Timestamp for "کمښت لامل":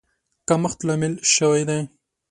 0.47-1.13